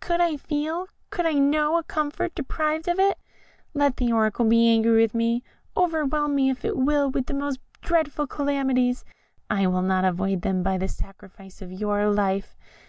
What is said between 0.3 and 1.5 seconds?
feel, could I